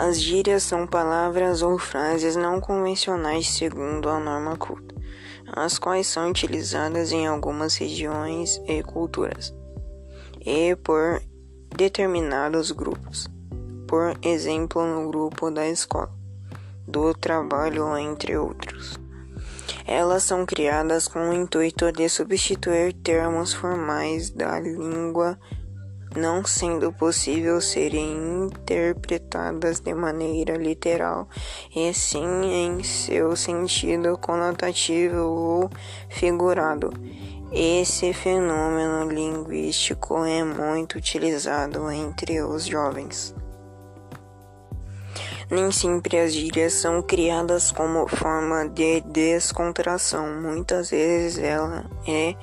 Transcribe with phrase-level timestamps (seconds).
[0.00, 4.94] As gírias são palavras ou frases não convencionais segundo a norma culta,
[5.52, 9.52] as quais são utilizadas em algumas regiões e culturas,
[10.40, 11.20] e por
[11.76, 13.28] determinados grupos,
[13.88, 16.14] por exemplo, no grupo da escola,
[16.86, 19.00] do trabalho, entre outros.
[19.84, 25.36] Elas são criadas com o intuito de substituir termos formais da língua
[26.16, 31.28] não sendo possível serem interpretadas de maneira literal,
[31.74, 35.70] e sim em seu sentido conotativo ou
[36.08, 36.92] figurado.
[37.50, 43.34] Esse fenômeno linguístico é muito utilizado entre os jovens.
[45.50, 50.42] Nem sempre as gírias são criadas como forma de descontração.
[50.42, 52.34] Muitas vezes ela é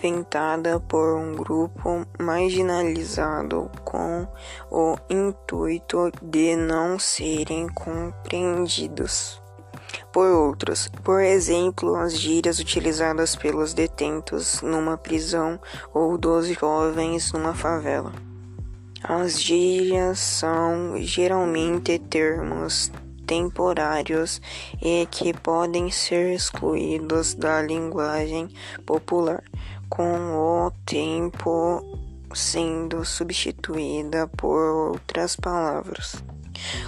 [0.00, 4.26] inventada por um grupo marginalizado com
[4.70, 9.40] o intuito de não serem compreendidos
[10.10, 10.90] por outros.
[11.04, 15.60] Por exemplo, as gírias utilizadas pelos detentos numa prisão
[15.92, 18.12] ou dos jovens numa favela.
[19.02, 22.90] As gírias são geralmente termos
[23.30, 24.42] temporários
[24.82, 28.48] e que podem ser excluídos da linguagem
[28.84, 29.40] popular,
[29.90, 31.84] com o tempo
[32.32, 36.22] sendo substituída por outras palavras.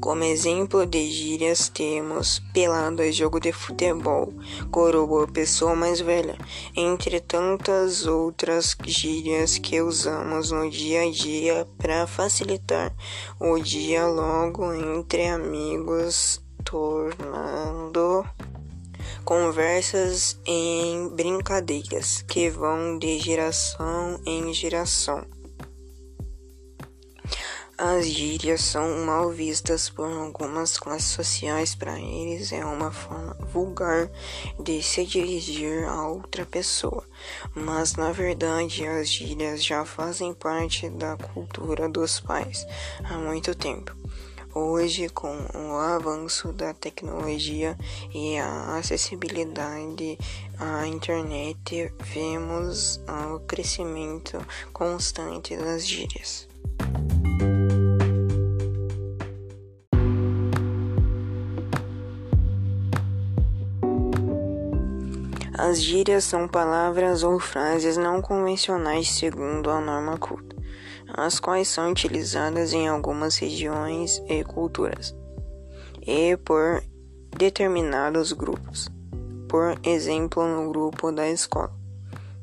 [0.00, 4.32] Como exemplo de gírias temos pelado é jogo de futebol,
[4.70, 6.38] coroa pessoa mais velha,
[6.74, 12.94] entre tantas outras gírias que usamos no dia a dia para facilitar
[13.40, 18.24] o diálogo entre amigos, tornando
[19.26, 25.26] conversas em brincadeiras que vão de geração em geração.
[27.76, 31.74] As gírias são mal vistas por algumas classes sociais.
[31.74, 34.08] Para eles, é uma forma vulgar
[34.60, 37.04] de se dirigir a outra pessoa,
[37.52, 42.64] mas na verdade, as gírias já fazem parte da cultura dos pais
[43.02, 43.92] há muito tempo.
[44.58, 47.76] Hoje, com o avanço da tecnologia
[48.14, 50.16] e a acessibilidade
[50.58, 54.38] à internet, vemos o crescimento
[54.72, 56.48] constante das gírias.
[65.58, 70.56] As gírias são palavras ou frases não convencionais segundo a norma culta,
[71.12, 75.14] as quais são utilizadas em algumas regiões e culturas,
[76.02, 76.82] e por
[77.36, 78.88] determinados grupos,
[79.48, 81.72] por exemplo, no grupo da escola,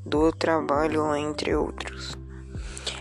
[0.06, 2.18] do trabalho, entre outros.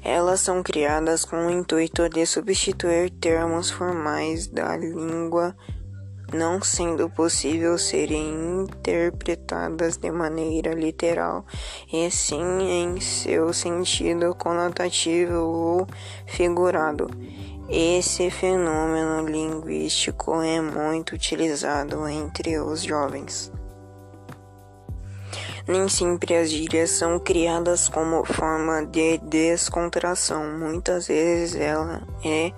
[0.05, 5.57] Elas são criadas com o intuito de substituir termos formais da língua
[6.33, 11.45] não sendo possível serem interpretadas de maneira literal,
[11.93, 15.87] e sim em seu sentido conotativo ou
[16.27, 17.11] figurado.
[17.69, 23.53] Esse fenômeno linguístico é muito utilizado entre os jovens.
[25.67, 30.59] Nem sempre as gírias são criadas como forma de descontração.
[30.59, 32.53] Muitas vezes ela é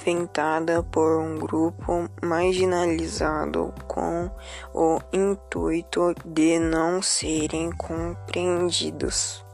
[0.00, 4.30] inventada por um grupo marginalizado com
[4.72, 9.44] o intuito de não serem compreendidos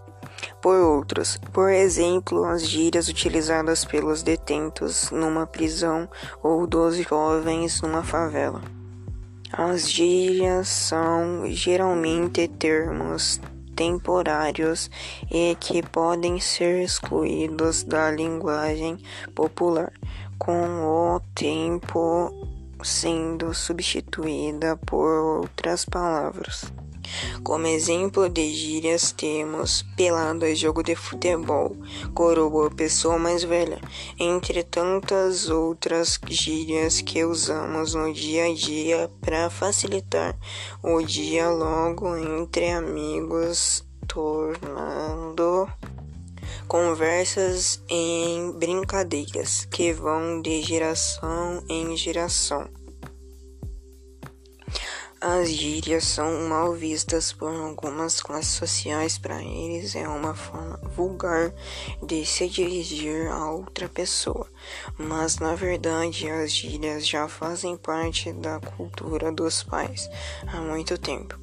[0.63, 1.39] por outros.
[1.53, 6.09] Por exemplo, as gírias utilizadas pelos detentos numa prisão
[6.43, 8.63] ou dos jovens numa favela.
[9.53, 13.41] As gírias são geralmente termos
[13.75, 14.91] temporários
[15.31, 18.99] e que podem ser excluídos da linguagem
[19.35, 19.93] popular
[20.39, 22.33] com o tempo
[22.83, 26.73] sendo substituída por outras palavras.
[27.43, 31.77] Como exemplo de gírias temos pelado é jogo de futebol,
[32.15, 33.81] coroa pessoa mais velha,
[34.19, 40.37] entre tantas outras gírias que usamos no dia a dia para facilitar
[40.83, 45.69] o diálogo entre amigos, tornando
[46.67, 52.69] conversas em brincadeiras que vão de geração em geração.
[55.21, 59.17] As gírias são mal vistas por algumas classes sociais.
[59.17, 61.53] Para eles, é uma forma vulgar
[62.03, 64.47] de se dirigir a outra pessoa,
[64.99, 70.09] mas na verdade, as gírias já fazem parte da cultura dos pais
[70.47, 71.37] há muito tempo.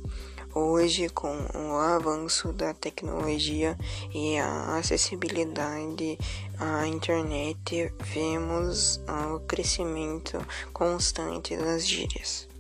[0.56, 3.76] Hoje, com o avanço da tecnologia
[4.14, 6.20] e a acessibilidade
[6.60, 9.02] à internet, vemos
[9.34, 10.38] o crescimento
[10.72, 12.53] constante das gírias.